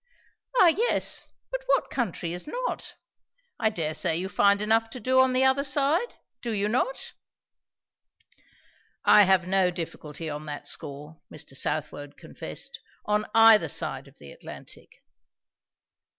"Ah 0.59 0.69
yes; 0.69 1.29
but 1.51 1.61
what 1.67 1.91
country 1.91 2.33
is 2.33 2.47
not? 2.47 2.95
I 3.59 3.69
dare 3.69 3.93
say 3.93 4.17
you 4.17 4.29
find 4.29 4.59
enough 4.59 4.89
to 4.89 4.99
do 4.99 5.19
on 5.19 5.31
the 5.31 5.43
other 5.43 5.63
side. 5.63 6.15
Do 6.41 6.49
you 6.53 6.67
not?" 6.67 7.13
"I 9.05 9.25
have 9.25 9.45
no 9.45 9.69
difficulty 9.69 10.27
on 10.27 10.47
that 10.47 10.67
score," 10.67 11.21
Mr. 11.31 11.55
Southwode 11.55 12.17
confessed; 12.17 12.79
"on 13.05 13.27
either 13.35 13.67
side 13.67 14.07
of 14.07 14.17
the 14.17 14.31
Atlantic." 14.31 14.89